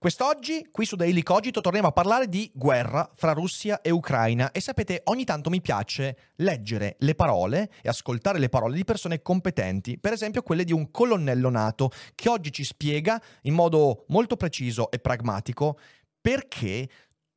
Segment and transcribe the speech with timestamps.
[0.00, 4.52] Quest'oggi, qui su Daily Cogito, torniamo a parlare di guerra fra Russia e Ucraina.
[4.52, 9.22] E sapete, ogni tanto mi piace leggere le parole e ascoltare le parole di persone
[9.22, 14.36] competenti, per esempio quelle di un colonnello nato che oggi ci spiega in modo molto
[14.36, 15.80] preciso e pragmatico
[16.20, 16.88] perché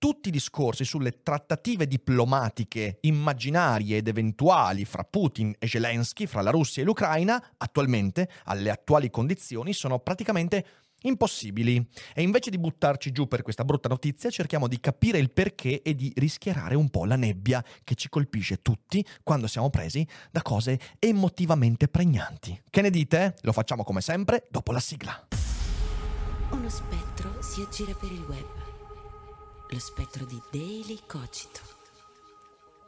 [0.01, 6.49] tutti i discorsi sulle trattative diplomatiche immaginarie ed eventuali fra Putin e Zelensky, fra la
[6.49, 10.65] Russia e l'Ucraina, attualmente, alle attuali condizioni, sono praticamente
[11.01, 11.85] impossibili.
[12.13, 15.95] E invece di buttarci giù per questa brutta notizia, cerchiamo di capire il perché e
[15.95, 20.79] di rischiarare un po' la nebbia che ci colpisce tutti quando siamo presi da cose
[20.99, 22.61] emotivamente pregnanti.
[22.69, 23.35] Che ne dite?
[23.41, 25.27] Lo facciamo come sempre dopo la sigla.
[26.51, 28.47] Uno spettro si aggira per il web.
[29.69, 31.61] Lo spettro di Daily Cogito.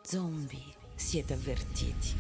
[0.02, 2.16] Zombie, siete avvertiti.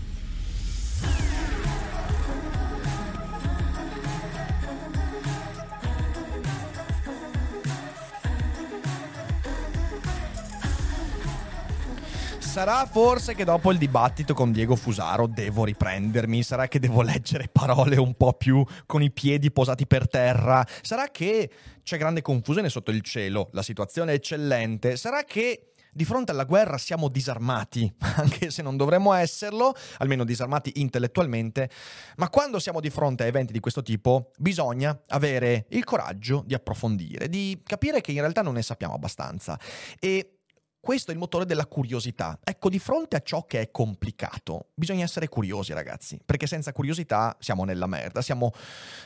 [12.54, 17.50] Sarà forse che dopo il dibattito con Diego Fusaro devo riprendermi, sarà che devo leggere
[17.52, 21.50] parole un po' più con i piedi posati per terra, sarà che
[21.82, 26.44] c'è grande confusione sotto il cielo, la situazione è eccellente, sarà che di fronte alla
[26.44, 31.72] guerra siamo disarmati, anche se non dovremmo esserlo, almeno disarmati intellettualmente,
[32.18, 36.54] ma quando siamo di fronte a eventi di questo tipo bisogna avere il coraggio di
[36.54, 39.60] approfondire, di capire che in realtà non ne sappiamo abbastanza.
[40.00, 40.38] E
[40.84, 42.38] questo è il motore della curiosità.
[42.44, 47.38] Ecco, di fronte a ciò che è complicato, bisogna essere curiosi, ragazzi, perché senza curiosità
[47.40, 48.52] siamo nella merda, siamo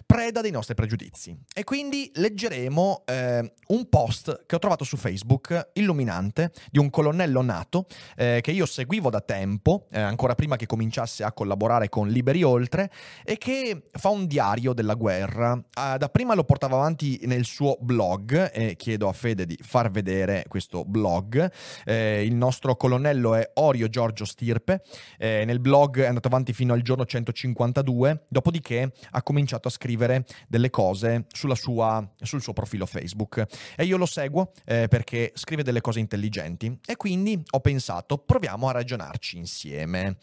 [0.03, 1.37] preda dei nostri pregiudizi.
[1.53, 7.43] E quindi leggeremo eh, un post che ho trovato su Facebook, illuminante, di un colonnello
[7.43, 12.07] nato eh, che io seguivo da tempo, eh, ancora prima che cominciasse a collaborare con
[12.07, 12.89] Liberi Oltre,
[13.23, 15.63] e che fa un diario della guerra.
[15.73, 19.91] Ah, da prima lo portava avanti nel suo blog, e chiedo a Fede di far
[19.91, 21.51] vedere questo blog.
[21.85, 24.81] Eh, il nostro colonnello è Orio Giorgio Stirpe.
[25.17, 30.25] Eh, nel blog è andato avanti fino al giorno 152, dopodiché ha cominciato a scrivere
[30.47, 33.45] delle cose sua, sul suo profilo Facebook.
[33.75, 36.77] E io lo seguo eh, perché scrive delle cose intelligenti.
[36.85, 40.17] E quindi ho pensato, proviamo a ragionarci insieme.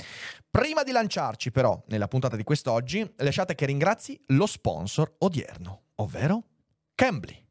[0.51, 6.45] Prima di lanciarci però nella puntata di quest'oggi, lasciate che ringrazi lo sponsor odierno, ovvero
[6.95, 7.44] Cambly.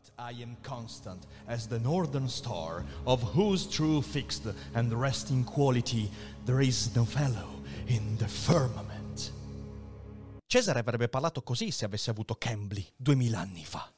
[0.00, 6.10] But I am constant as the northern star, of whose true fixed and resting quality
[6.46, 9.32] there is no fellow in the firmament.
[10.46, 13.92] Cesare avrebbe parlato così se avesse avuto Cambly duemila anni fa.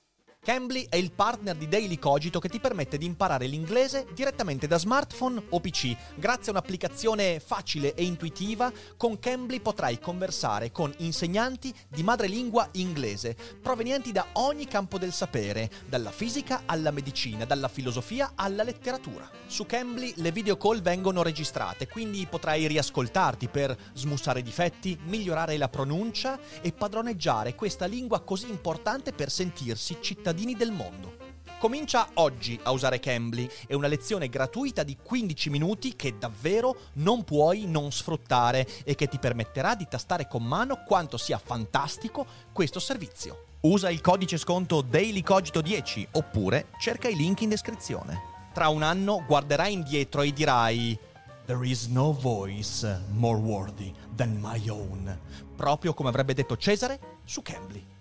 [0.44, 4.76] Cambly è il partner di Daily Cogito che ti permette di imparare l'inglese direttamente da
[4.76, 5.96] smartphone o PC.
[6.16, 13.36] Grazie a un'applicazione facile e intuitiva, con Cambly potrai conversare con insegnanti di madrelingua inglese,
[13.62, 19.30] provenienti da ogni campo del sapere, dalla fisica alla medicina, dalla filosofia alla letteratura.
[19.46, 25.68] Su Cambly le video call vengono registrate, quindi potrai riascoltarti per smussare difetti, migliorare la
[25.68, 31.16] pronuncia e padroneggiare questa lingua così importante per sentirsi cittadini cittadini del mondo.
[31.58, 37.22] Comincia oggi a usare Cambly, è una lezione gratuita di 15 minuti che davvero non
[37.22, 42.80] puoi non sfruttare e che ti permetterà di tastare con mano quanto sia fantastico questo
[42.80, 43.44] servizio.
[43.60, 48.30] Usa il codice sconto DailyCogito10 oppure cerca i link in descrizione.
[48.54, 50.98] Tra un anno guarderai indietro e dirai
[51.44, 55.16] There is no voice more worthy than my own.
[55.54, 57.91] Proprio come avrebbe detto Cesare su Cambly.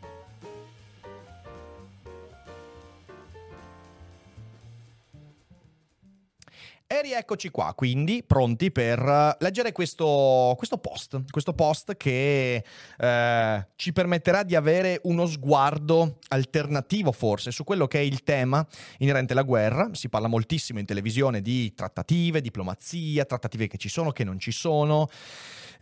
[6.92, 12.66] E rieccoci qua, quindi pronti per eh, leggere questo, questo post, questo post che
[12.98, 18.68] eh, ci permetterà di avere uno sguardo alternativo forse su quello che è il tema
[18.98, 19.92] inerente alla guerra.
[19.94, 24.52] Si parla moltissimo in televisione di trattative, diplomazia, trattative che ci sono, che non ci
[24.52, 25.08] sono.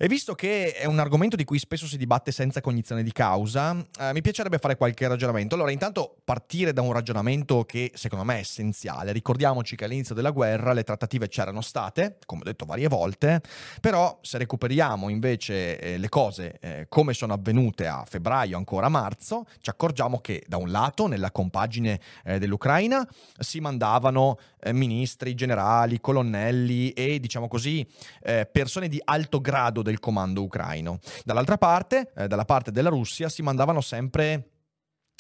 [0.02, 3.76] E visto che è un argomento di cui spesso si dibatte senza cognizione di causa,
[4.00, 5.56] eh, mi piacerebbe fare qualche ragionamento.
[5.56, 9.12] Allora, intanto partire da un ragionamento che secondo me è essenziale.
[9.12, 13.42] Ricordiamoci che all'inizio della guerra le trattative c'erano state, come ho detto varie volte,
[13.82, 18.90] però se recuperiamo invece eh, le cose eh, come sono avvenute a febbraio, ancora a
[18.90, 23.06] marzo, ci accorgiamo che da un lato nella compagine eh, dell'Ucraina
[23.38, 27.86] si mandavano eh, ministri, generali, colonnelli e diciamo così
[28.24, 31.00] eh, persone di alto grado del comando ucraino.
[31.24, 34.52] Dall'altra parte, eh, dalla parte della Russia, si mandavano sempre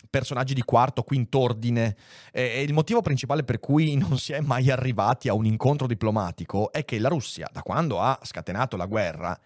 [0.09, 1.95] personaggi di quarto, quinto ordine.
[2.31, 6.71] E il motivo principale per cui non si è mai arrivati a un incontro diplomatico
[6.71, 9.37] è che la Russia, da quando ha scatenato la guerra,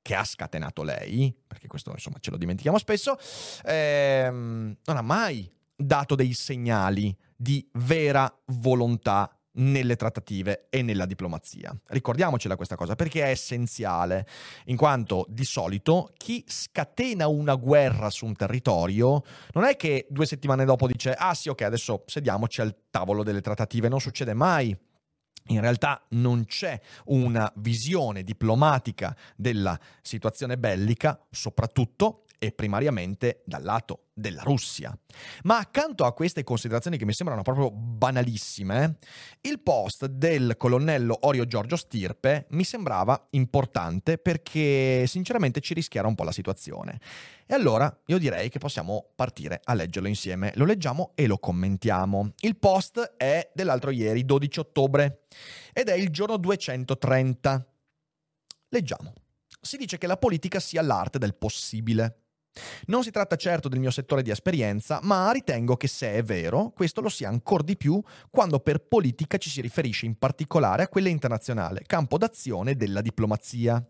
[0.00, 3.18] che ha scatenato lei, perché questo insomma ce lo dimentichiamo spesso,
[3.64, 11.74] ehm, non ha mai dato dei segnali di vera volontà nelle trattative e nella diplomazia.
[11.88, 14.26] Ricordiamocela questa cosa perché è essenziale,
[14.66, 19.22] in quanto di solito chi scatena una guerra su un territorio
[19.52, 23.40] non è che due settimane dopo dice ah sì ok adesso sediamoci al tavolo delle
[23.40, 24.76] trattative, non succede mai.
[25.50, 34.08] In realtà non c'è una visione diplomatica della situazione bellica, soprattutto e primariamente dal lato
[34.14, 34.96] della Russia.
[35.44, 38.98] Ma accanto a queste considerazioni che mi sembrano proprio banalissime,
[39.42, 46.14] il post del colonnello Orio Giorgio Stirpe mi sembrava importante perché sinceramente ci rischiara un
[46.14, 47.00] po' la situazione.
[47.46, 50.52] E allora io direi che possiamo partire a leggerlo insieme.
[50.56, 52.32] Lo leggiamo e lo commentiamo.
[52.40, 55.22] Il post è dell'altro ieri, 12 ottobre,
[55.72, 57.66] ed è il giorno 230.
[58.68, 59.12] Leggiamo.
[59.60, 62.27] Si dice che la politica sia l'arte del possibile.
[62.86, 66.70] Non si tratta certo del mio settore di esperienza, ma ritengo che se è vero,
[66.74, 68.00] questo lo sia ancora di più
[68.30, 73.84] quando per politica ci si riferisce in particolare a quella internazionale, campo d'azione della diplomazia.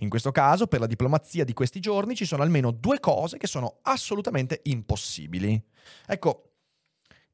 [0.00, 3.46] In questo caso, per la diplomazia di questi giorni, ci sono almeno due cose che
[3.46, 5.62] sono assolutamente impossibili.
[6.06, 6.44] Ecco,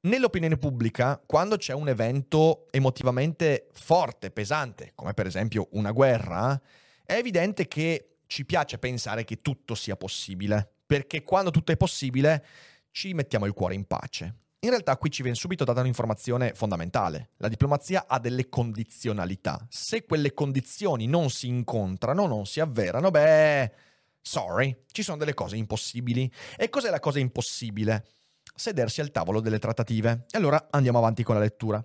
[0.06, 6.60] Nell'opinione pubblica, quando c'è un evento emotivamente forte, pesante, come per esempio una guerra,
[7.04, 12.46] è evidente che ci piace pensare che tutto sia possibile perché quando tutto è possibile
[12.92, 14.34] ci mettiamo il cuore in pace.
[14.60, 17.30] In realtà qui ci viene subito data un'informazione fondamentale.
[17.36, 19.64] La diplomazia ha delle condizionalità.
[19.68, 23.72] Se quelle condizioni non si incontrano, non si avverano, beh,
[24.20, 26.30] sorry, ci sono delle cose impossibili.
[26.56, 28.06] E cos'è la cosa impossibile?
[28.54, 30.24] Sedersi al tavolo delle trattative.
[30.30, 31.84] E allora andiamo avanti con la lettura.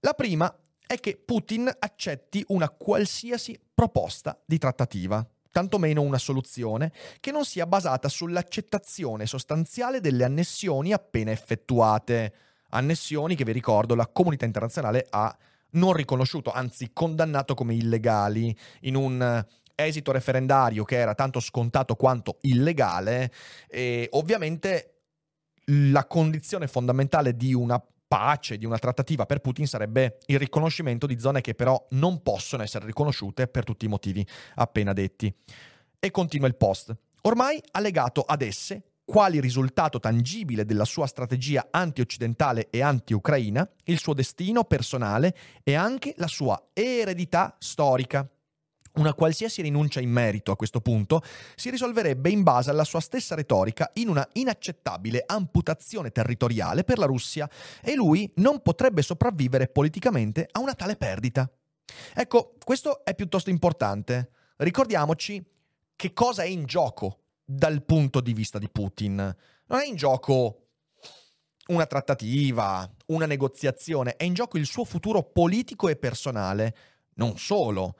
[0.00, 0.54] La prima
[0.86, 7.66] è che Putin accetti una qualsiasi proposta di trattativa tantomeno una soluzione, che non sia
[7.66, 12.34] basata sull'accettazione sostanziale delle annessioni appena effettuate.
[12.72, 15.34] Annessioni che vi ricordo la comunità internazionale ha
[15.70, 22.36] non riconosciuto, anzi condannato come illegali in un esito referendario che era tanto scontato quanto
[22.42, 23.32] illegale
[23.66, 25.04] e ovviamente
[25.68, 31.18] la condizione fondamentale di una pace, di una trattativa per Putin sarebbe il riconoscimento di
[31.18, 35.34] zone che però non possono essere riconosciute per tutti i motivi appena detti.
[35.98, 36.94] E continua il post.
[37.22, 43.98] Ormai ha legato ad esse quali risultato tangibile della sua strategia anti-occidentale e anti-ucraina, il
[43.98, 48.28] suo destino personale e anche la sua eredità storica.
[48.96, 51.22] Una qualsiasi rinuncia in merito a questo punto
[51.54, 57.04] si risolverebbe in base alla sua stessa retorica in una inaccettabile amputazione territoriale per la
[57.04, 57.48] Russia
[57.82, 61.50] e lui non potrebbe sopravvivere politicamente a una tale perdita.
[62.14, 64.30] Ecco, questo è piuttosto importante.
[64.56, 65.44] Ricordiamoci
[65.94, 69.16] che cosa è in gioco dal punto di vista di Putin.
[69.66, 70.68] Non è in gioco
[71.66, 76.76] una trattativa, una negoziazione, è in gioco il suo futuro politico e personale.
[77.16, 77.96] Non solo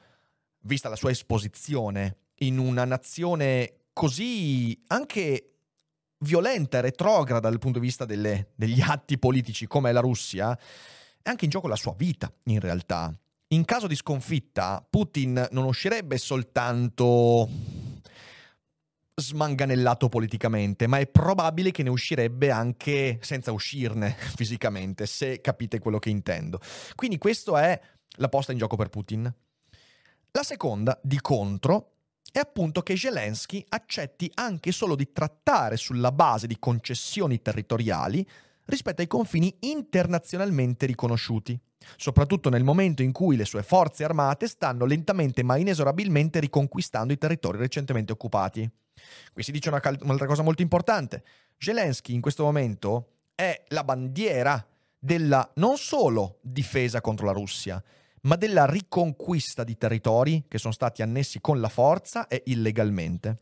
[0.67, 5.53] vista la sua esposizione in una nazione così anche
[6.19, 10.57] violenta e retrograda dal punto di vista delle, degli atti politici come la Russia,
[11.23, 13.13] è anche in gioco la sua vita, in realtà.
[13.49, 17.49] In caso di sconfitta, Putin non uscirebbe soltanto
[19.15, 25.99] smanganellato politicamente, ma è probabile che ne uscirebbe anche senza uscirne fisicamente, se capite quello
[25.99, 26.61] che intendo.
[26.95, 27.81] Quindi questa è
[28.19, 29.33] la posta in gioco per Putin.
[30.37, 31.93] La seconda, di contro,
[32.31, 38.29] è appunto che Zelensky accetti anche solo di trattare sulla base di concessioni territoriali
[38.67, 41.59] rispetto ai confini internazionalmente riconosciuti,
[41.97, 47.19] soprattutto nel momento in cui le sue forze armate stanno lentamente ma inesorabilmente riconquistando i
[47.19, 48.71] territori recentemente occupati.
[49.33, 51.25] Qui si dice una cal- un'altra cosa molto importante.
[51.57, 54.63] Zelensky in questo momento è la bandiera
[54.99, 57.83] della non solo difesa contro la Russia,
[58.23, 63.41] ma della riconquista di territori che sono stati annessi con la forza e illegalmente.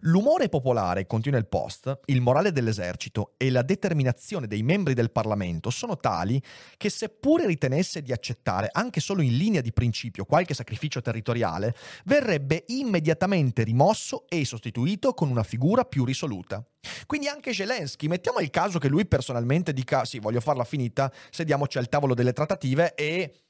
[0.00, 5.70] L'umore popolare, continua il post, il morale dell'esercito e la determinazione dei membri del Parlamento
[5.70, 6.40] sono tali
[6.76, 12.64] che seppure ritenesse di accettare anche solo in linea di principio qualche sacrificio territoriale, verrebbe
[12.68, 16.64] immediatamente rimosso e sostituito con una figura più risoluta.
[17.06, 21.78] Quindi anche Zelensky, mettiamo il caso che lui personalmente dica sì, voglio farla finita, sediamoci
[21.78, 23.43] al tavolo delle trattative e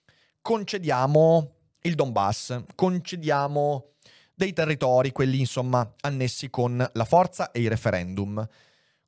[0.45, 3.93] concediamo il Donbass, concediamo
[4.35, 8.47] dei territori, quelli insomma annessi con la forza e i referendum.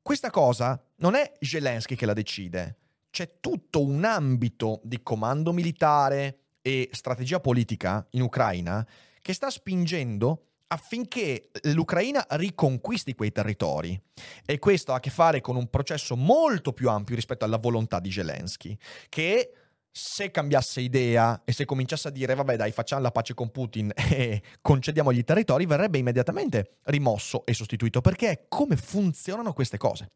[0.01, 2.77] Questa cosa non è Zelensky che la decide,
[3.11, 8.83] c'è tutto un ambito di comando militare e strategia politica in Ucraina
[9.21, 14.01] che sta spingendo affinché l'Ucraina riconquisti quei territori.
[14.43, 17.99] E questo ha a che fare con un processo molto più ampio rispetto alla volontà
[17.99, 18.75] di Zelensky,
[19.07, 19.51] che
[19.97, 23.91] se cambiasse idea e se cominciasse a dire vabbè dai facciamo la pace con Putin
[23.97, 30.11] e concediamo i territori, verrebbe immediatamente rimosso e sostituito perché è come funzionano queste cose.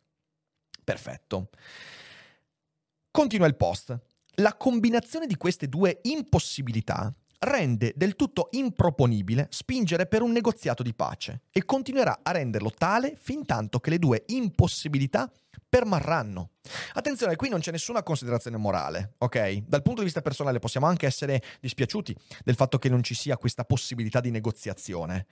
[0.83, 1.49] Perfetto.
[3.09, 3.97] Continua il post.
[4.35, 10.93] La combinazione di queste due impossibilità rende del tutto improponibile spingere per un negoziato di
[10.93, 15.31] pace e continuerà a renderlo tale fin tanto che le due impossibilità
[15.67, 16.51] permarranno.
[16.93, 19.63] Attenzione, qui non c'è nessuna considerazione morale, ok?
[19.65, 23.37] Dal punto di vista personale possiamo anche essere dispiaciuti del fatto che non ci sia
[23.37, 25.25] questa possibilità di negoziazione,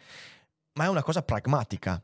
[0.74, 2.01] ma è una cosa pragmatica.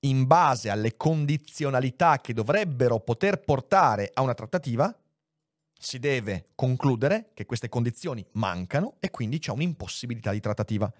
[0.00, 4.94] In base alle condizionalità che dovrebbero poter portare a una trattativa,
[5.78, 10.92] si deve concludere che queste condizioni mancano e quindi c'è un'impossibilità di trattativa.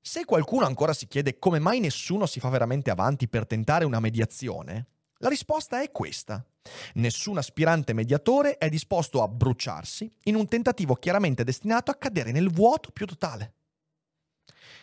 [0.00, 4.00] Se qualcuno ancora si chiede come mai nessuno si fa veramente avanti per tentare una
[4.00, 4.86] mediazione,
[5.18, 6.44] la risposta è questa.
[6.94, 12.50] Nessun aspirante mediatore è disposto a bruciarsi in un tentativo chiaramente destinato a cadere nel
[12.50, 13.54] vuoto più totale.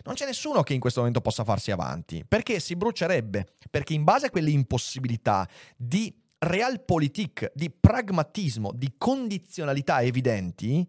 [0.04, 4.04] Non c'è nessuno che in questo momento possa farsi avanti, perché si brucerebbe, perché in
[4.04, 6.14] base a quelle impossibilità di
[6.46, 10.88] realpolitik, di pragmatismo, di condizionalità evidenti,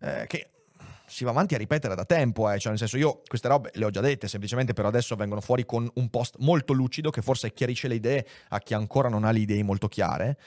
[0.00, 0.50] eh, che
[1.06, 2.58] si va avanti a ripetere da tempo, eh.
[2.58, 5.64] cioè nel senso io queste robe le ho già dette, semplicemente però adesso vengono fuori
[5.64, 9.30] con un post molto lucido che forse chiarisce le idee a chi ancora non ha
[9.30, 10.38] le idee molto chiare.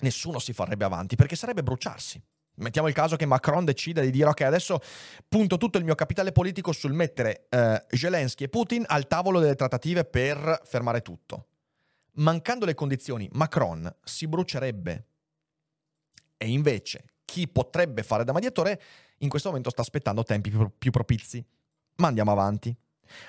[0.00, 2.20] Nessuno si farebbe avanti perché sarebbe bruciarsi.
[2.56, 4.80] Mettiamo il caso che Macron decida di dire ok adesso
[5.28, 9.54] punto tutto il mio capitale politico sul mettere eh, Zelensky e Putin al tavolo delle
[9.54, 11.46] trattative per fermare tutto
[12.16, 15.06] mancando le condizioni, Macron si brucerebbe.
[16.36, 18.80] E invece chi potrebbe fare da mediatore
[19.18, 21.44] in questo momento sta aspettando tempi più propizi.
[21.96, 22.76] Ma andiamo avanti.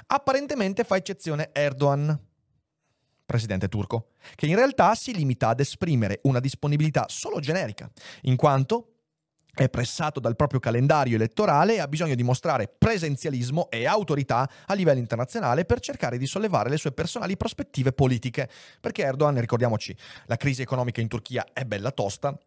[0.07, 2.19] Apparentemente fa eccezione Erdogan,
[3.25, 7.89] presidente turco, che in realtà si limita ad esprimere una disponibilità solo generica,
[8.23, 8.96] in quanto
[9.57, 14.73] è pressato dal proprio calendario elettorale e ha bisogno di mostrare presenzialismo e autorità a
[14.75, 18.47] livello internazionale per cercare di sollevare le sue personali prospettive politiche.
[18.79, 19.97] Perché Erdogan, ricordiamoci,
[20.27, 22.37] la crisi economica in Turchia è bella tosta,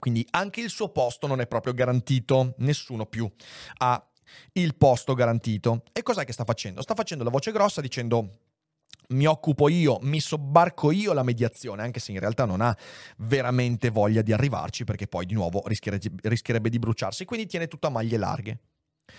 [0.00, 3.30] quindi anche il suo posto non è proprio garantito, nessuno più
[3.78, 4.04] ha
[4.54, 5.84] il posto garantito.
[5.92, 6.82] E cos'è che sta facendo?
[6.82, 8.38] Sta facendo la voce grossa dicendo
[9.10, 12.76] mi occupo io, mi sobbarco io la mediazione, anche se in realtà non ha
[13.18, 17.90] veramente voglia di arrivarci perché poi di nuovo rischierebbe, di bruciarsi, quindi tiene tutto a
[17.90, 18.58] maglie larghe.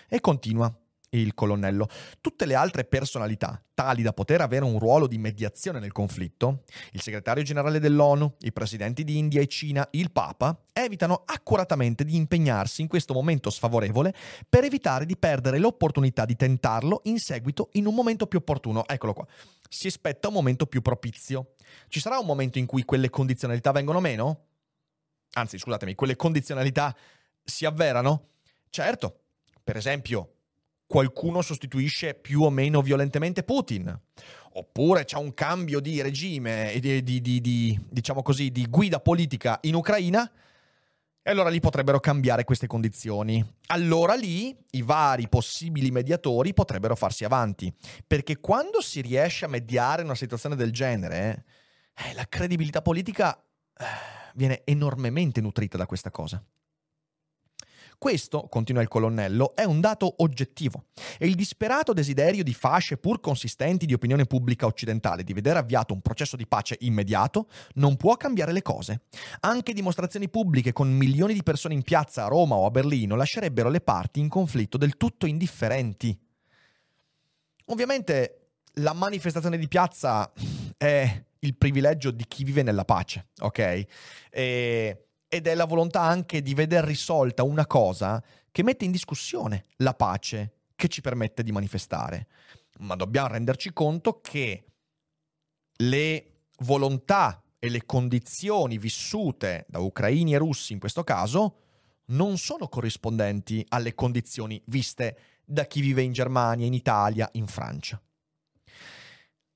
[0.07, 0.74] E continua
[1.20, 1.88] il colonnello.
[2.20, 7.01] Tutte le altre personalità, tali da poter avere un ruolo di mediazione nel conflitto, il
[7.01, 12.82] segretario generale dell'ONU, i presidenti di India e Cina, il Papa, evitano accuratamente di impegnarsi
[12.82, 14.13] in questo momento sfavorevole
[14.48, 18.88] per evitare di perdere l'opportunità di tentarlo in seguito in un momento più opportuno.
[18.88, 19.27] Eccolo qua.
[19.70, 21.53] Si aspetta un momento più propizio.
[21.88, 24.48] Ci sarà un momento in cui quelle condizionalità vengono meno?
[25.34, 26.94] Anzi, scusatemi, quelle condizionalità
[27.41, 28.27] si avverano?
[28.70, 29.20] Certo.
[29.63, 30.40] Per esempio,
[30.91, 33.98] qualcuno sostituisce più o meno violentemente Putin.
[34.55, 39.57] Oppure c'è un cambio di regime di, di, di, di, diciamo così, di guida politica
[39.62, 40.29] in Ucraina.
[41.24, 43.41] E allora lì potrebbero cambiare queste condizioni.
[43.67, 47.74] Allora lì i vari possibili mediatori potrebbero farsi avanti.
[48.05, 51.45] Perché quando si riesce a mediare una situazione del genere,
[51.95, 53.33] eh, la credibilità politica
[53.77, 53.86] eh,
[54.36, 56.43] viene enormemente nutrita da questa cosa.
[58.01, 60.86] Questo, continua il colonnello, è un dato oggettivo
[61.20, 65.93] e il disperato desiderio di fasce pur consistenti di opinione pubblica occidentale di vedere avviato
[65.93, 69.03] un processo di pace immediato non può cambiare le cose.
[69.41, 73.70] Anche dimostrazioni pubbliche con milioni di persone in piazza a Roma o a Berlino lascerebbero
[73.70, 76.20] le parti in conflitto del tutto indifferenti.
[77.65, 80.34] Ovviamente la manifestazione di piazza
[80.75, 83.86] è il privilegio di chi vive nella pace, ok?
[84.31, 88.22] E ed è la volontà anche di veder risolta una cosa
[88.52, 92.28] che mette in discussione la pace che ci permette di manifestare.
[92.80, 94.66] ma dobbiamo renderci conto che
[95.78, 101.60] le volontà e le condizioni vissute da ucraini e russi in questo caso
[102.08, 108.02] non sono corrispondenti alle condizioni viste da chi vive in Germania, in Italia, in Francia.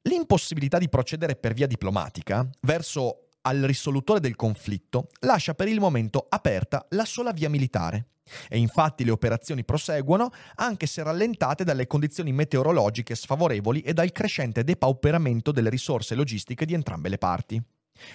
[0.04, 6.26] L'impossibilità di procedere per via diplomatica verso al risolutore del conflitto lascia per il momento
[6.28, 8.08] aperta la sola via militare.
[8.50, 14.64] E infatti le operazioni proseguono anche se rallentate dalle condizioni meteorologiche sfavorevoli e dal crescente
[14.64, 17.62] depauperamento delle risorse logistiche di entrambe le parti.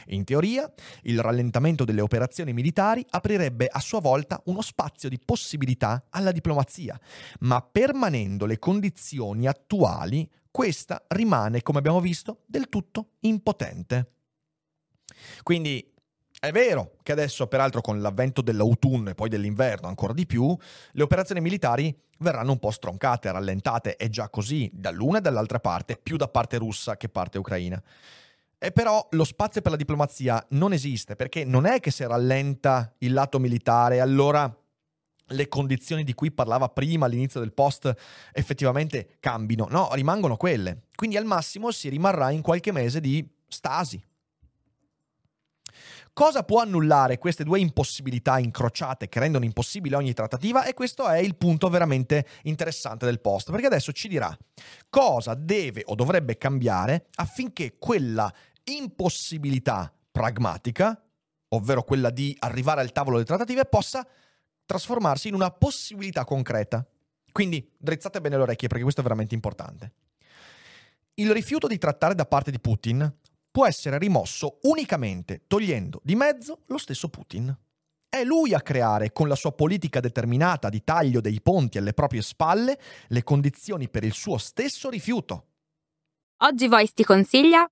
[0.08, 0.70] In teoria,
[1.02, 7.00] il rallentamento delle operazioni militari aprirebbe a sua volta uno spazio di possibilità alla diplomazia,
[7.40, 14.19] ma permanendo le condizioni attuali, questa rimane, come abbiamo visto, del tutto impotente.
[15.43, 15.93] Quindi
[16.40, 20.57] è vero che adesso, peraltro, con l'avvento dell'autunno e poi dell'inverno ancora di più,
[20.93, 25.99] le operazioni militari verranno un po' stroncate, rallentate, è già così dall'una e dall'altra parte,
[26.02, 27.83] più da parte russa che parte ucraina.
[28.59, 32.95] E però lo spazio per la diplomazia non esiste, perché non è che se rallenta
[32.99, 34.55] il lato militare, allora
[35.33, 37.93] le condizioni di cui parlava prima all'inizio del post
[38.33, 39.67] effettivamente cambino.
[39.71, 40.85] No, rimangono quelle.
[40.95, 44.02] Quindi al massimo si rimarrà in qualche mese di stasi.
[46.20, 50.64] Cosa può annullare queste due impossibilità incrociate che rendono impossibile ogni trattativa?
[50.64, 54.36] E questo è il punto veramente interessante del post, perché adesso ci dirà
[54.90, 58.30] cosa deve o dovrebbe cambiare affinché quella
[58.64, 61.02] impossibilità pragmatica,
[61.48, 64.06] ovvero quella di arrivare al tavolo delle trattative, possa
[64.66, 66.86] trasformarsi in una possibilità concreta.
[67.32, 69.92] Quindi drizzate bene le orecchie perché questo è veramente importante.
[71.14, 73.10] Il rifiuto di trattare da parte di Putin
[73.50, 77.57] può essere rimosso unicamente togliendo di mezzo lo stesso Putin.
[78.09, 82.23] È lui a creare, con la sua politica determinata di taglio dei ponti alle proprie
[82.23, 82.78] spalle,
[83.09, 85.47] le condizioni per il suo stesso rifiuto.
[86.42, 87.71] Oggi Voice ti consiglia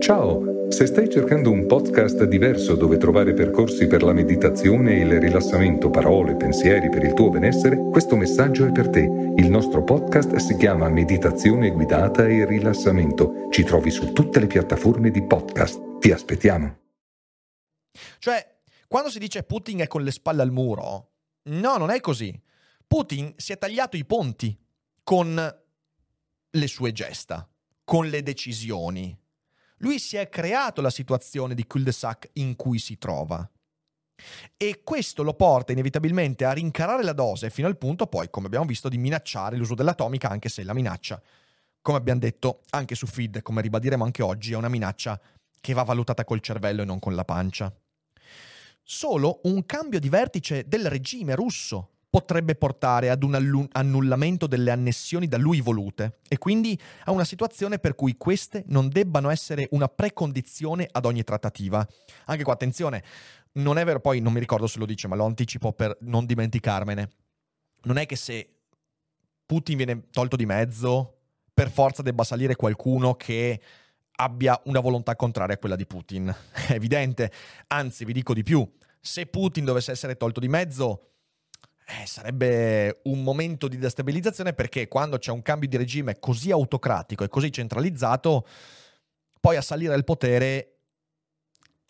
[0.00, 5.20] Ciao, se stai cercando un podcast diverso dove trovare percorsi per la meditazione e il
[5.20, 9.00] rilassamento, parole, pensieri per il tuo benessere, questo messaggio è per te.
[9.36, 13.48] Il nostro podcast si chiama Meditazione guidata e rilassamento.
[13.50, 15.98] Ci trovi su tutte le piattaforme di podcast.
[15.98, 16.78] Ti aspettiamo.
[18.18, 21.10] Cioè, quando si dice Putin è con le spalle al muro,
[21.42, 22.40] no, non è così.
[22.86, 24.56] Putin si è tagliato i ponti
[25.02, 25.60] con
[26.50, 27.48] le sue gesta,
[27.84, 29.19] con le decisioni
[29.80, 33.48] lui si è creato la situazione di cul-de-sac in cui si trova.
[34.56, 38.66] E questo lo porta inevitabilmente a rincarare la dose fino al punto poi, come abbiamo
[38.66, 41.20] visto, di minacciare l'uso dell'atomica, anche se la minaccia,
[41.80, 45.18] come abbiamo detto anche su Feed, come ribadiremo anche oggi, è una minaccia
[45.60, 47.74] che va valutata col cervello e non con la pancia.
[48.82, 55.28] Solo un cambio di vertice del regime russo potrebbe portare ad un annullamento delle annessioni
[55.28, 59.86] da lui volute e quindi a una situazione per cui queste non debbano essere una
[59.86, 61.86] precondizione ad ogni trattativa.
[62.26, 63.04] Anche qua, attenzione,
[63.52, 66.26] non è vero, poi non mi ricordo se lo dice, ma lo anticipo per non
[66.26, 67.10] dimenticarmene.
[67.82, 68.56] Non è che se
[69.46, 71.18] Putin viene tolto di mezzo,
[71.54, 73.60] per forza debba salire qualcuno che
[74.16, 76.34] abbia una volontà contraria a quella di Putin.
[76.66, 77.30] È evidente,
[77.68, 78.68] anzi vi dico di più,
[79.00, 81.10] se Putin dovesse essere tolto di mezzo,
[81.98, 87.24] eh, sarebbe un momento di destabilizzazione perché quando c'è un cambio di regime così autocratico
[87.24, 88.46] e così centralizzato,
[89.40, 90.74] poi a salire al potere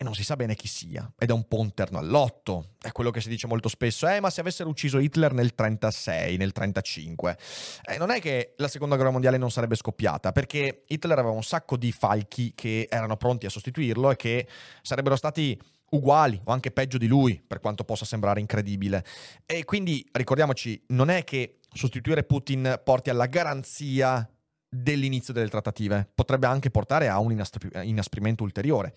[0.01, 2.91] e non si sa bene chi sia, ed è un po' un terno all'otto, è
[2.91, 6.51] quello che si dice molto spesso, eh ma se avessero ucciso Hitler nel 36, nel
[6.51, 7.37] 35,
[7.83, 11.43] eh, non è che la seconda guerra mondiale non sarebbe scoppiata, perché Hitler aveva un
[11.43, 14.47] sacco di falchi che erano pronti a sostituirlo e che
[14.81, 15.61] sarebbero stati
[15.91, 19.05] uguali o anche peggio di lui, per quanto possa sembrare incredibile.
[19.45, 24.29] E quindi ricordiamoci, non è che sostituire Putin porti alla garanzia
[24.67, 27.43] dell'inizio delle trattative, potrebbe anche portare a un
[27.83, 28.95] inasprimento ulteriore.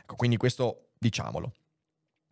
[0.00, 1.52] Ecco, quindi questo diciamolo.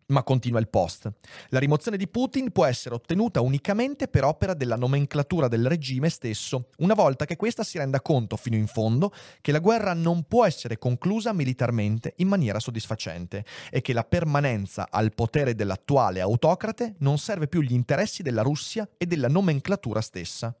[0.07, 1.11] Ma continua il post.
[1.49, 6.69] La rimozione di Putin può essere ottenuta unicamente per opera della nomenclatura del regime stesso,
[6.77, 10.45] una volta che questa si renda conto fino in fondo che la guerra non può
[10.45, 17.17] essere conclusa militarmente in maniera soddisfacente e che la permanenza al potere dell'attuale autocrate non
[17.17, 20.55] serve più gli interessi della Russia e della nomenclatura stessa.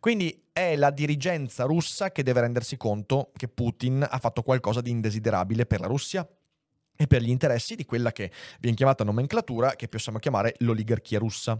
[0.00, 4.90] Quindi è la dirigenza russa che deve rendersi conto che Putin ha fatto qualcosa di
[4.90, 6.28] indesiderabile per la Russia
[7.00, 11.56] e per gli interessi di quella che viene chiamata nomenclatura, che possiamo chiamare l'oligarchia russa.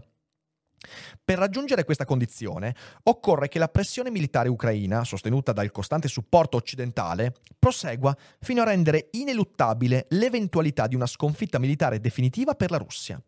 [1.23, 7.35] Per raggiungere questa condizione occorre che la pressione militare ucraina, sostenuta dal costante supporto occidentale,
[7.57, 13.21] prosegua fino a rendere ineluttabile l'eventualità di una sconfitta militare definitiva per la Russia.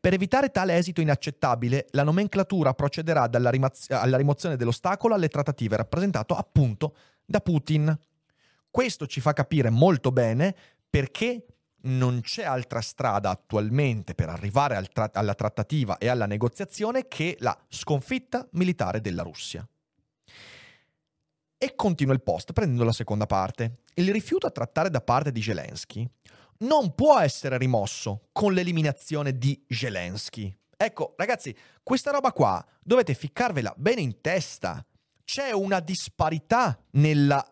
[0.00, 6.34] Per evitare tale esito inaccettabile, la nomenclatura procederà rimaz- alla rimozione dell'ostacolo alle trattative rappresentato
[6.34, 6.94] appunto
[7.24, 7.96] da Putin.
[8.70, 10.54] Questo ci fa capire molto bene
[10.88, 11.46] perché
[11.82, 17.36] non c'è altra strada attualmente per arrivare al tra- alla trattativa e alla negoziazione che
[17.40, 19.66] la sconfitta militare della Russia.
[21.60, 23.82] E continua il post prendendo la seconda parte.
[23.94, 26.08] Il rifiuto a trattare da parte di Zelensky
[26.58, 30.56] non può essere rimosso con l'eliminazione di Zelensky.
[30.76, 34.84] Ecco, ragazzi, questa roba qua dovete ficcarvela bene in testa.
[35.24, 37.44] C'è una disparità nella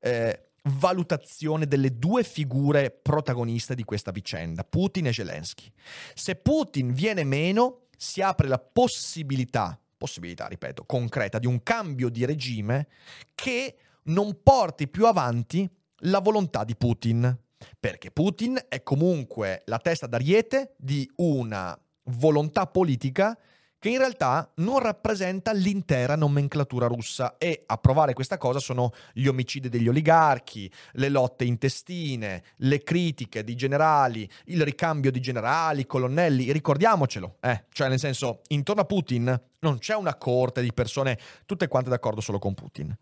[0.00, 5.70] eh, valutazione delle due figure protagoniste di questa vicenda, Putin e Zelensky.
[6.14, 12.24] Se Putin viene meno, si apre la possibilità, possibilità, ripeto, concreta di un cambio di
[12.24, 12.88] regime
[13.34, 15.68] che non porti più avanti
[16.04, 17.38] la volontà di Putin.
[17.78, 23.38] Perché Putin è comunque la testa d'ariete di una volontà politica
[23.82, 29.26] che in realtà non rappresenta l'intera nomenclatura russa e a provare questa cosa sono gli
[29.26, 36.52] omicidi degli oligarchi, le lotte intestine, le critiche di generali, il ricambio di generali, colonnelli,
[36.52, 41.66] ricordiamocelo, eh, cioè nel senso intorno a Putin non c'è una corte di persone tutte
[41.66, 42.96] quante d'accordo solo con Putin.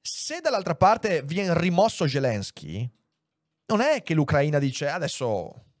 [0.00, 2.88] Se dall'altra parte viene rimosso Zelensky,
[3.66, 5.73] non è che l'Ucraina dice adesso,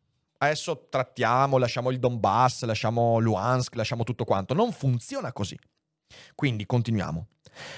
[0.44, 4.54] adesso trattiamo, lasciamo il Donbass, lasciamo Luhansk, lasciamo tutto quanto.
[4.54, 5.58] Non funziona così.
[6.34, 7.26] Quindi continuiamo.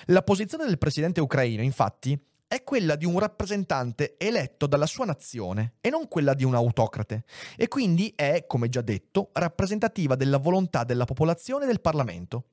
[0.06, 5.74] La posizione del presidente ucraino, infatti, è quella di un rappresentante eletto dalla sua nazione
[5.80, 7.24] e non quella di un autocrate,
[7.56, 12.44] e quindi è, come già detto, rappresentativa della volontà della popolazione e del Parlamento.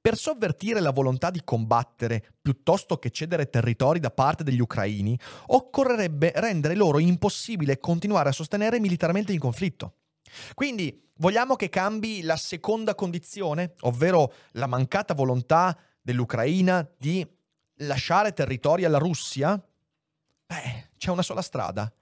[0.00, 5.18] Per sovvertire la volontà di combattere piuttosto che cedere territori da parte degli ucraini,
[5.48, 9.94] occorrerebbe rendere loro impossibile continuare a sostenere militarmente il conflitto.
[10.54, 17.26] Quindi vogliamo che cambi la seconda condizione, ovvero la mancata volontà dell'Ucraina di
[17.78, 19.60] lasciare territori alla Russia?
[20.46, 21.92] Beh, c'è una sola strada.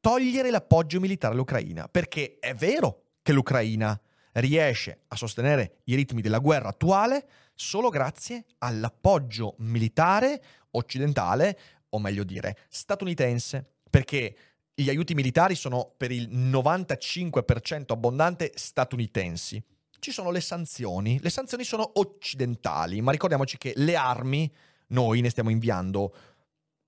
[0.00, 3.98] Togliere l'appoggio militare all'Ucraina, perché è vero che l'Ucraina
[4.32, 11.58] riesce a sostenere i ritmi della guerra attuale solo grazie all'appoggio militare occidentale,
[11.90, 14.36] o meglio dire, statunitense, perché
[14.74, 19.62] gli aiuti militari sono per il 95% abbondante statunitensi.
[19.98, 24.52] Ci sono le sanzioni, le sanzioni sono occidentali, ma ricordiamoci che le armi
[24.88, 26.14] noi ne stiamo inviando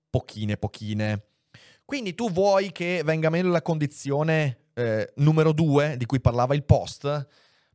[0.09, 1.27] pochine, pochine.
[1.85, 6.63] Quindi tu vuoi che venga meno la condizione eh, numero due di cui parlava il
[6.63, 7.27] post,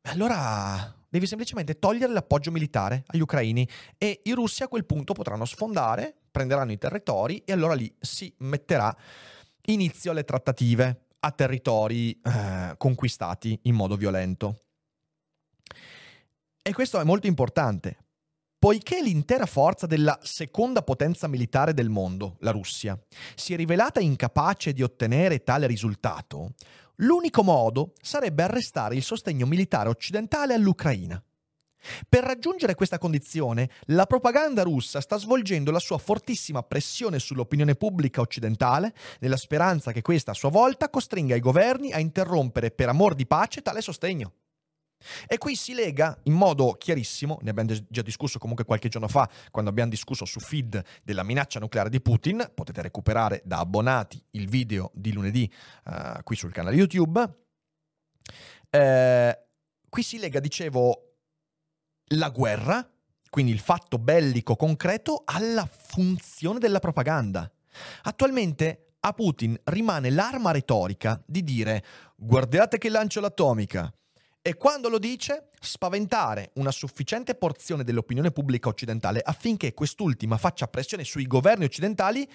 [0.03, 5.45] allora devi semplicemente togliere l'appoggio militare agli ucraini e i russi a quel punto potranno
[5.45, 8.95] sfondare, prenderanno i territori e allora lì si metterà
[9.67, 14.63] inizio alle trattative a territori eh, conquistati in modo violento.
[16.63, 18.05] E questo è molto importante
[18.61, 22.95] Poiché l'intera forza della seconda potenza militare del mondo, la Russia,
[23.35, 26.51] si è rivelata incapace di ottenere tale risultato,
[27.01, 31.23] l'unico modo sarebbe arrestare il sostegno militare occidentale all'Ucraina.
[32.09, 38.21] Per raggiungere questa condizione, la propaganda russa sta svolgendo la sua fortissima pressione sull'opinione pubblica
[38.21, 43.15] occidentale, nella speranza che questa a sua volta costringa i governi a interrompere per amor
[43.15, 44.33] di pace tale sostegno.
[45.27, 49.29] E qui si lega in modo chiarissimo, ne abbiamo già discusso comunque qualche giorno fa,
[49.51, 54.49] quando abbiamo discusso su feed della minaccia nucleare di Putin, potete recuperare da abbonati il
[54.49, 55.51] video di lunedì
[55.87, 57.39] uh, qui sul canale YouTube.
[58.71, 59.39] Eh,
[59.89, 61.17] qui si lega, dicevo,
[62.15, 62.89] la guerra,
[63.29, 67.51] quindi il fatto bellico concreto, alla funzione della propaganda.
[68.03, 71.85] Attualmente a Putin rimane l'arma retorica di dire
[72.17, 73.93] guardate che lancio l'atomica,
[74.43, 81.05] e quando lo dice, spaventare una sufficiente porzione dell'opinione pubblica occidentale affinché quest'ultima faccia pressione
[81.05, 82.27] sui governi occidentali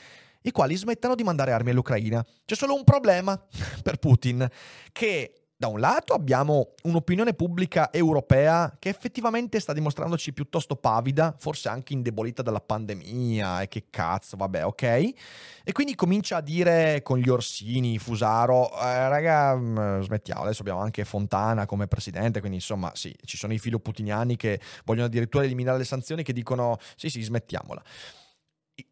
[0.41, 2.23] i quali smettano di mandare armi all'Ucraina.
[2.45, 3.39] C'è solo un problema
[3.81, 4.47] per Putin,
[4.91, 11.69] che da un lato abbiamo un'opinione pubblica europea che effettivamente sta dimostrandoci piuttosto pavida, forse
[11.69, 14.83] anche indebolita dalla pandemia e che cazzo, vabbè, ok.
[14.83, 20.81] E quindi comincia a dire con gli Orsini, Fusaro, eh, raga, mm, smettiamo, adesso abbiamo
[20.81, 25.43] anche Fontana come presidente, quindi insomma sì, ci sono i filo putiniani che vogliono addirittura
[25.43, 27.81] eliminare le sanzioni che dicono sì sì, smettiamola.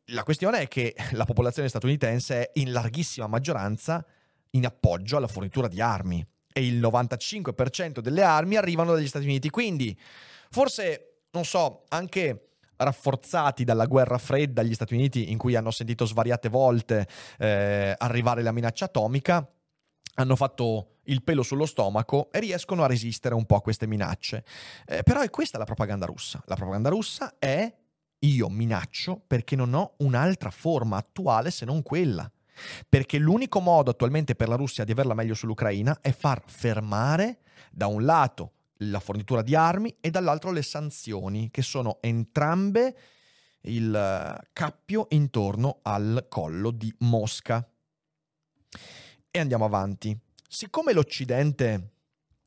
[0.07, 4.03] La questione è che la popolazione statunitense è in larghissima maggioranza
[4.51, 9.49] in appoggio alla fornitura di armi e il 95% delle armi arrivano dagli Stati Uniti.
[9.49, 9.97] Quindi,
[10.49, 16.05] forse, non so, anche rafforzati dalla guerra fredda gli Stati Uniti, in cui hanno sentito
[16.05, 19.47] svariate volte eh, arrivare la minaccia atomica,
[20.15, 24.45] hanno fatto il pelo sullo stomaco e riescono a resistere un po' a queste minacce.
[24.85, 26.41] Eh, però è questa la propaganda russa.
[26.45, 27.73] La propaganda russa è
[28.19, 32.29] io minaccio perché non ho un'altra forma attuale se non quella.
[32.87, 37.39] Perché l'unico modo attualmente per la Russia di averla meglio sull'Ucraina è far fermare
[37.71, 42.95] da un lato la fornitura di armi e dall'altro le sanzioni, che sono entrambe
[43.61, 47.67] il eh, cappio intorno al collo di Mosca.
[49.31, 50.17] E andiamo avanti.
[50.47, 51.89] Siccome l'Occidente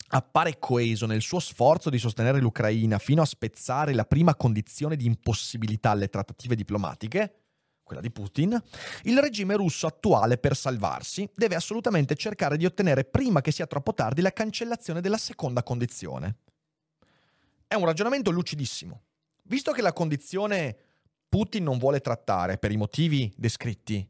[0.08, 5.06] appare coeso nel suo sforzo di sostenere l'Ucraina fino a spezzare la prima condizione di
[5.06, 7.45] impossibilità alle trattative diplomatiche,
[7.86, 8.60] quella di Putin,
[9.04, 13.94] il regime russo attuale per salvarsi deve assolutamente cercare di ottenere prima che sia troppo
[13.94, 16.38] tardi la cancellazione della seconda condizione.
[17.68, 19.02] È un ragionamento lucidissimo.
[19.44, 20.76] Visto che la condizione
[21.28, 24.06] Putin non vuole trattare per i motivi descritti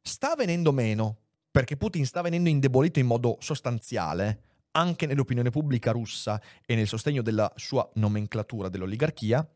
[0.00, 1.18] sta venendo meno
[1.50, 7.20] perché Putin sta venendo indebolito in modo sostanziale anche nell'opinione pubblica russa e nel sostegno
[7.20, 9.46] della sua nomenclatura dell'oligarchia,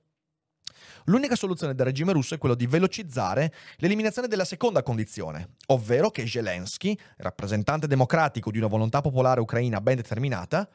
[1.06, 6.26] L'unica soluzione del regime russo è quello di velocizzare l'eliminazione della seconda condizione, ovvero che
[6.26, 10.68] Zelensky, rappresentante democratico di una volontà popolare ucraina ben determinata,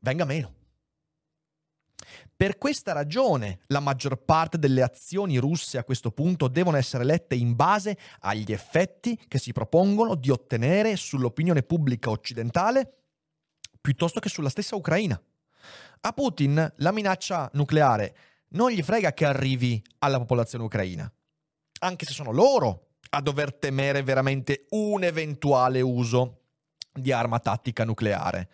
[0.00, 0.60] venga meno.
[2.36, 7.34] Per questa ragione la maggior parte delle azioni russe a questo punto devono essere lette
[7.34, 12.96] in base agli effetti che si propongono di ottenere sull'opinione pubblica occidentale
[13.80, 15.20] piuttosto che sulla stessa Ucraina.
[16.04, 18.14] A Putin la minaccia nucleare
[18.52, 21.10] non gli frega che arrivi alla popolazione ucraina,
[21.80, 26.40] anche se sono loro a dover temere veramente un eventuale uso
[26.92, 28.48] di arma tattica nucleare,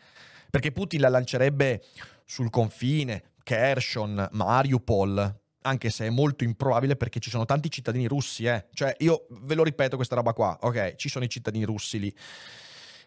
[0.50, 1.84] perché Putin la lancerebbe
[2.24, 8.44] sul confine, Kherson, Mariupol, anche se è molto improbabile perché ci sono tanti cittadini russi,
[8.44, 8.66] eh.
[8.72, 12.14] Cioè, io ve lo ripeto questa roba qua, ok, ci sono i cittadini russi lì.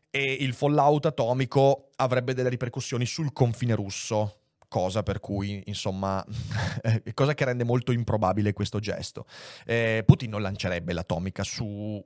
[0.10, 4.41] E il fallout atomico avrebbe delle ripercussioni sul confine russo,
[4.72, 6.26] cosa per cui, insomma,
[7.14, 9.26] cosa che rende molto improbabile questo gesto.
[9.66, 12.02] Eh, Putin non lancerebbe l'atomica su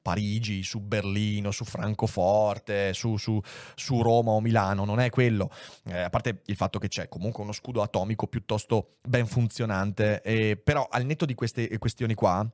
[0.00, 3.40] Parigi, su Berlino, su Francoforte, su, su,
[3.74, 5.50] su, Roma o Milano, non è quello.
[5.86, 10.56] Eh, a parte il fatto che c'è comunque uno scudo atomico piuttosto ben funzionante, eh,
[10.56, 12.48] però al netto di queste questioni qua,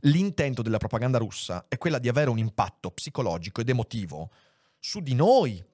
[0.00, 4.30] l'intento della propaganda russa è quella di avere un impatto psicologico ed emotivo
[4.78, 5.64] su di noi,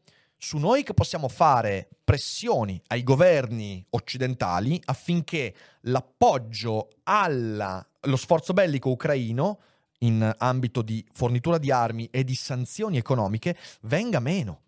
[0.44, 9.60] su noi che possiamo fare pressioni ai governi occidentali affinché l'appoggio allo sforzo bellico ucraino
[9.98, 14.62] in ambito di fornitura di armi e di sanzioni economiche venga meno.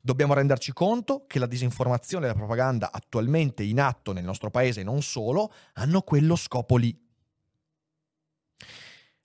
[0.00, 4.80] Dobbiamo renderci conto che la disinformazione e la propaganda attualmente in atto nel nostro paese
[4.80, 6.98] e non solo hanno quello scopo lì.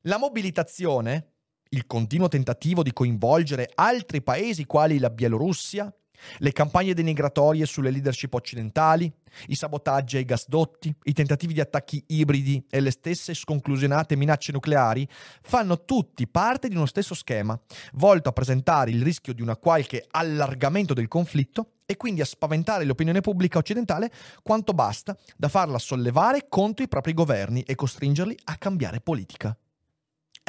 [0.01, 1.36] La mobilitazione,
[1.69, 5.93] il continuo tentativo di coinvolgere altri paesi quali la Bielorussia,
[6.39, 9.11] le campagne denigratorie sulle leadership occidentali,
[9.47, 15.07] i sabotaggi ai gasdotti, i tentativi di attacchi ibridi e le stesse sconclusionate minacce nucleari
[15.41, 17.59] fanno tutti parte di uno stesso schema,
[17.93, 22.83] volto a presentare il rischio di una qualche allargamento del conflitto e quindi a spaventare
[22.83, 24.11] l'opinione pubblica occidentale
[24.43, 29.57] quanto basta da farla sollevare contro i propri governi e costringerli a cambiare politica.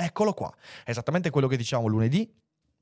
[0.00, 2.32] Eccolo qua, esattamente quello che dicevamo lunedì,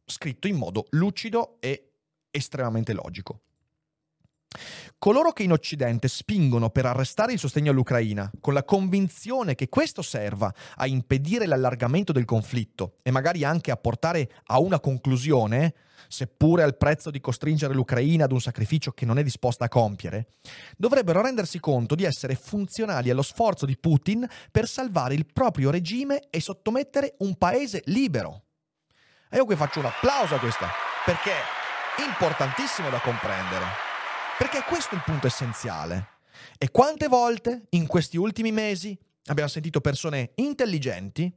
[0.04, 1.92] scritto in modo lucido e
[2.30, 3.40] estremamente logico.
[4.98, 10.02] Coloro che in Occidente spingono per arrestare il sostegno all'Ucraina, con la convinzione che questo
[10.02, 15.74] serva a impedire l'allargamento del conflitto e magari anche a portare a una conclusione,
[16.08, 20.28] seppure al prezzo di costringere l'Ucraina ad un sacrificio che non è disposta a compiere,
[20.76, 26.28] dovrebbero rendersi conto di essere funzionali allo sforzo di Putin per salvare il proprio regime
[26.30, 28.42] e sottomettere un paese libero.
[29.28, 30.68] E io qui faccio un applauso a questa,
[31.04, 31.32] perché
[31.98, 33.85] importantissimo da comprendere.
[34.38, 36.08] Perché questo è il punto essenziale.
[36.58, 38.96] E quante volte in questi ultimi mesi
[39.26, 41.32] abbiamo sentito persone intelligenti,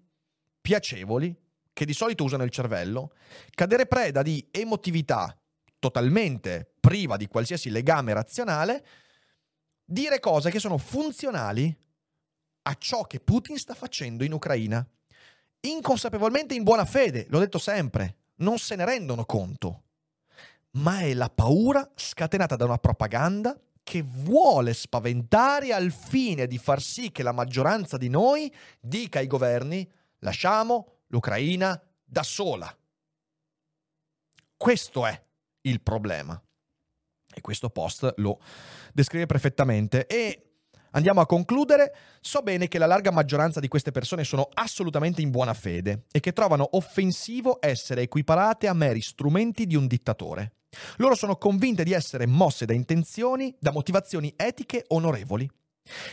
[0.59, 1.33] piacevoli,
[1.71, 3.13] che di solito usano il cervello,
[3.51, 5.33] cadere preda di emotività
[5.79, 8.85] totalmente priva di qualsiasi legame razionale,
[9.85, 11.73] dire cose che sono funzionali
[12.63, 14.85] a ciò che Putin sta facendo in Ucraina.
[15.61, 19.83] Inconsapevolmente in buona fede, l'ho detto sempre, non se ne rendono conto
[20.71, 26.81] ma è la paura scatenata da una propaganda che vuole spaventare al fine di far
[26.81, 32.71] sì che la maggioranza di noi dica ai governi lasciamo l'Ucraina da sola.
[34.55, 35.23] Questo è
[35.61, 36.39] il problema.
[37.33, 38.39] E questo post lo
[38.93, 40.05] descrive perfettamente.
[40.05, 40.49] E
[40.91, 41.93] Andiamo a concludere.
[42.19, 46.19] So bene che la larga maggioranza di queste persone sono assolutamente in buona fede e
[46.19, 50.53] che trovano offensivo essere equiparate a meri strumenti di un dittatore.
[50.97, 55.49] Loro sono convinte di essere mosse da intenzioni, da motivazioni etiche onorevoli.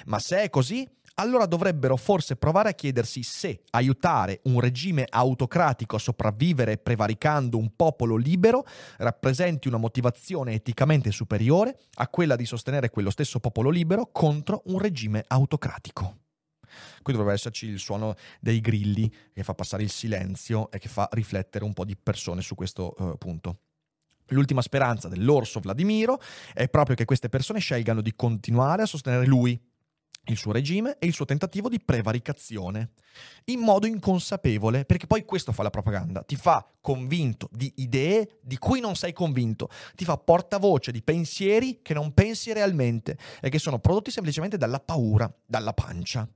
[0.07, 0.89] Ma se è così,
[1.19, 7.75] allora dovrebbero forse provare a chiedersi se aiutare un regime autocratico a sopravvivere prevaricando un
[7.75, 8.67] popolo libero
[8.99, 14.79] rappresenti una motivazione eticamente superiore a quella di sostenere quello stesso popolo libero contro un
[14.79, 16.19] regime autocratico.
[17.03, 21.09] Qui dovrebbe esserci il suono dei grilli che fa passare il silenzio e che fa
[21.13, 23.61] riflettere un po' di persone su questo uh, punto.
[24.29, 26.21] L'ultima speranza dell'orso Vladimiro
[26.53, 29.61] è proprio che queste persone scelgano di continuare a sostenere lui,
[30.29, 32.91] il suo regime e il suo tentativo di prevaricazione,
[33.45, 38.59] in modo inconsapevole, perché poi questo fa la propaganda, ti fa convinto di idee di
[38.59, 43.59] cui non sei convinto, ti fa portavoce di pensieri che non pensi realmente e che
[43.59, 46.29] sono prodotti semplicemente dalla paura, dalla pancia.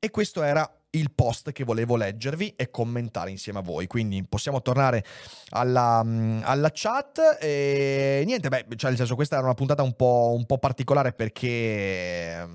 [0.00, 3.86] E questo era il post che volevo leggervi e commentare insieme a voi.
[3.86, 5.04] Quindi possiamo tornare
[5.50, 6.04] alla,
[6.42, 10.46] alla chat e niente, beh, cioè nel senso questa era una puntata un po', un
[10.46, 12.46] po particolare perché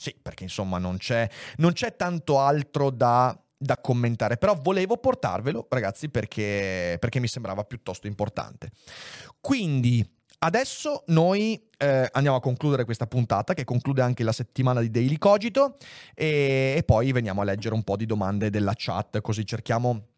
[0.00, 5.66] sì, perché insomma non c'è, non c'è tanto altro da, da, commentare, però volevo portarvelo,
[5.68, 8.70] ragazzi, perché, perché mi sembrava piuttosto importante.
[9.42, 10.02] Quindi
[10.40, 15.16] adesso noi eh, andiamo a concludere questa puntata, che conclude anche la settimana di Daily
[15.16, 15.76] Cogito,
[16.14, 20.09] e, e poi veniamo a leggere un po' di domande della chat, così cerchiamo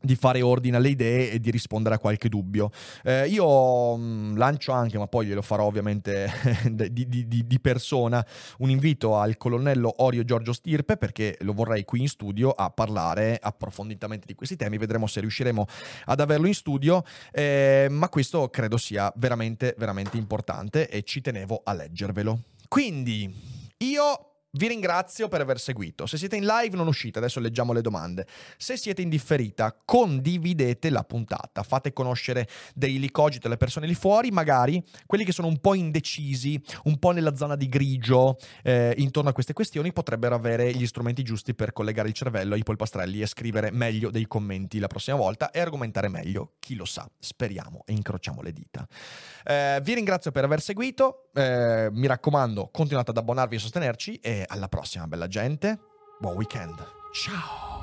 [0.00, 2.70] di fare ordine alle idee e di rispondere a qualche dubbio.
[3.02, 6.30] Eh, io mh, mm, lancio anche, ma poi glielo farò ovviamente
[6.70, 8.24] di, di, di, persona,
[8.58, 13.38] un invito al colonnello Orio Giorgio Stirpe perché lo vorrei qui in studio a parlare
[13.40, 14.78] approfonditamente di questi temi.
[14.78, 15.66] Vedremo se riusciremo
[16.06, 21.60] ad averlo in studio, eh, ma questo credo sia veramente, veramente importante e ci tenevo
[21.64, 22.40] a leggervelo.
[22.68, 23.32] Quindi,
[23.78, 26.06] io vi ringrazio per aver seguito.
[26.06, 28.26] Se siete in live non uscite, adesso leggiamo le domande.
[28.56, 34.30] Se siete in differita, condividete la puntata, fate conoscere dei licogiti alle persone lì fuori,
[34.30, 39.30] magari quelli che sono un po' indecisi, un po' nella zona di grigio eh, intorno
[39.30, 43.26] a queste questioni, potrebbero avere gli strumenti giusti per collegare il cervello ai polpastrelli e
[43.26, 46.54] scrivere meglio dei commenti la prossima volta e argomentare meglio.
[46.58, 48.86] Chi lo sa, speriamo e incrociamo le dita.
[49.44, 54.14] Eh, vi ringrazio per aver seguito, eh, mi raccomando, continuate ad abbonarvi e sostenerci
[54.46, 55.78] alla prossima, bella gente.
[56.18, 56.76] Buon weekend.
[57.12, 57.79] Ciao.